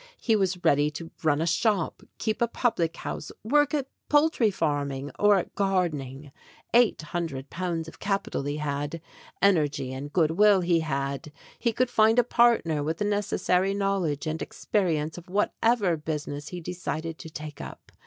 [0.19, 5.11] He was ready to run a shop, keep a public house, work at poultry farming,
[5.19, 6.31] or at gardening.
[6.73, 8.99] Eight hundred pounds of capital he had;
[9.43, 13.75] energy and good will he had; he could find a partner with the nec essary
[13.75, 17.91] knowledge and experience of whatever business he decided to take up.